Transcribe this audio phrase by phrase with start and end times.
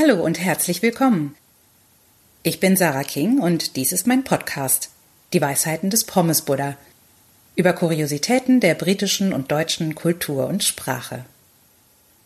[0.00, 1.34] Hallo und herzlich willkommen.
[2.42, 4.88] Ich bin Sarah King und dies ist mein Podcast,
[5.34, 6.78] Die Weisheiten des Pommes Buddha,
[7.54, 11.26] über Kuriositäten der britischen und deutschen Kultur und Sprache.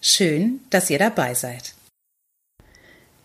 [0.00, 1.75] Schön, dass ihr dabei seid.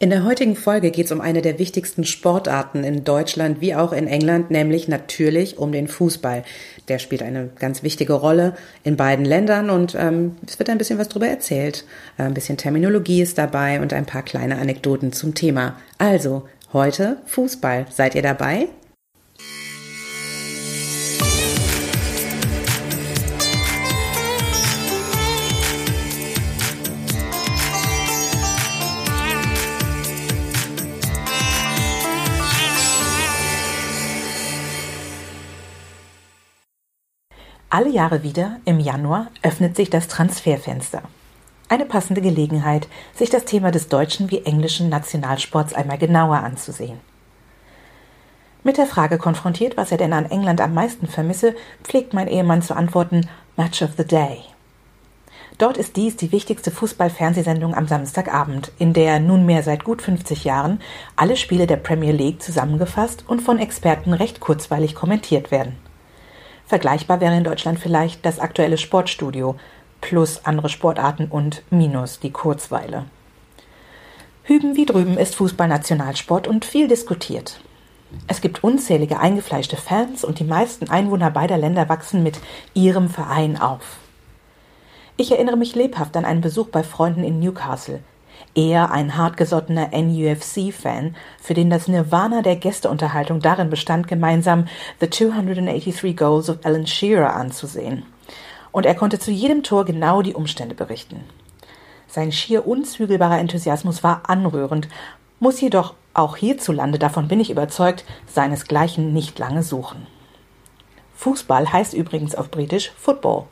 [0.01, 3.91] In der heutigen Folge geht es um eine der wichtigsten Sportarten in Deutschland wie auch
[3.91, 6.43] in England, nämlich natürlich um den Fußball.
[6.87, 10.99] Der spielt eine ganz wichtige Rolle in beiden Ländern und ähm, es wird ein bisschen
[10.99, 11.83] was darüber erzählt.
[12.17, 15.75] Äh, ein bisschen Terminologie ist dabei und ein paar kleine Anekdoten zum Thema.
[15.97, 17.87] Also, heute Fußball.
[17.89, 18.69] Seid ihr dabei?
[37.71, 41.03] Alle Jahre wieder, im Januar, öffnet sich das Transferfenster.
[41.67, 46.99] Eine passende Gelegenheit, sich das Thema des deutschen wie englischen Nationalsports einmal genauer anzusehen.
[48.63, 52.63] Mit der Frage konfrontiert, was er denn an England am meisten vermisse, pflegt mein Ehemann
[52.63, 54.39] zu antworten Match of the Day.
[55.59, 60.81] Dort ist dies die wichtigste Fußball-Fernsehsendung am Samstagabend, in der nunmehr seit gut 50 Jahren
[61.15, 65.77] alle Spiele der Premier League zusammengefasst und von Experten recht kurzweilig kommentiert werden.
[66.69, 69.55] Vergleichbar wäre in Deutschland vielleicht das aktuelle Sportstudio
[70.01, 73.05] plus andere Sportarten und minus die Kurzweile.
[74.43, 77.59] Hüben wie drüben ist Fußball Nationalsport und viel diskutiert.
[78.27, 82.39] Es gibt unzählige eingefleischte Fans und die meisten Einwohner beider Länder wachsen mit
[82.75, 83.97] ihrem Verein auf.
[85.17, 87.99] Ich erinnere mich lebhaft an einen Besuch bei Freunden in Newcastle,
[88.59, 94.67] eher ein hartgesottener NUFC-Fan, für den das Nirvana der Gästeunterhaltung darin bestand, gemeinsam
[94.99, 98.03] The 283 Goals of Alan Shearer anzusehen.
[98.71, 101.23] Und er konnte zu jedem Tor genau die Umstände berichten.
[102.07, 104.89] Sein schier unzügelbarer Enthusiasmus war anrührend,
[105.39, 110.05] muss jedoch auch hierzulande, davon bin ich überzeugt, seinesgleichen nicht lange suchen.
[111.15, 113.45] Fußball heißt übrigens auf Britisch Football.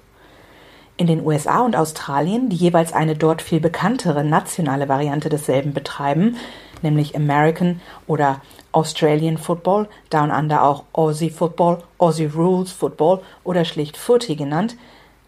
[1.00, 6.38] In den USA und Australien, die jeweils eine dort viel bekanntere nationale Variante desselben betreiben,
[6.82, 8.42] nämlich American oder
[8.72, 14.76] Australian Football, Down Under auch Aussie Football, Aussie Rules Football oder schlicht Footy genannt,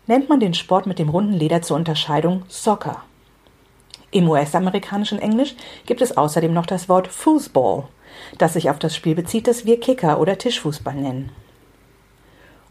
[0.08, 3.04] nennt man den Sport mit dem runden Leder zur Unterscheidung Soccer.
[4.10, 7.84] Im US-amerikanischen Englisch gibt es außerdem noch das Wort Foosball,
[8.40, 11.30] das sich auf das Spiel bezieht, das wir Kicker oder Tischfußball nennen.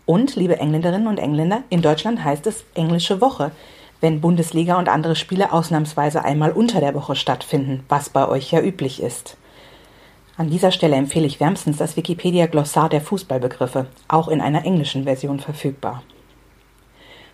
[0.08, 3.50] Und, liebe Engländerinnen und Engländer, in Deutschland heißt es englische Woche,
[4.00, 8.62] wenn Bundesliga und andere Spiele ausnahmsweise einmal unter der Woche stattfinden, was bei euch ja
[8.62, 9.36] üblich ist.
[10.38, 15.04] An dieser Stelle empfehle ich wärmstens das Wikipedia Glossar der Fußballbegriffe, auch in einer englischen
[15.04, 16.02] Version verfügbar.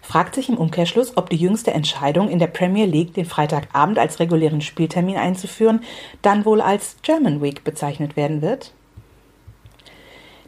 [0.02, 4.18] Fragt sich im Umkehrschluss, ob die jüngste Entscheidung in der Premier League, den Freitagabend als
[4.18, 5.84] regulären Spieltermin einzuführen,
[6.22, 8.72] dann wohl als German Week bezeichnet werden wird?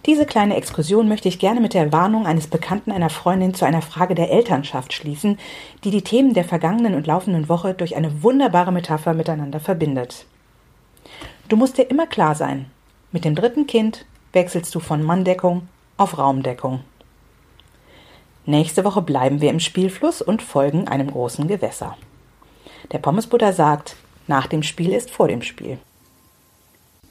[0.07, 3.83] Diese kleine Exkursion möchte ich gerne mit der Warnung eines Bekannten einer Freundin zu einer
[3.83, 5.37] Frage der Elternschaft schließen,
[5.83, 10.27] die die Themen der vergangenen und laufenden Woche durch eine wunderbare Metapher miteinander verbindet.
[11.49, 12.71] Du musst dir immer klar sein,
[13.11, 16.81] mit dem dritten Kind wechselst du von Manndeckung auf Raumdeckung.
[18.45, 21.97] Nächste Woche bleiben wir im Spielfluss und folgen einem großen Gewässer.
[22.93, 23.97] Der Pommesbutter sagt,
[24.29, 25.79] nach dem Spiel ist vor dem Spiel.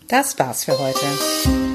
[0.07, 1.74] Das war's für heute.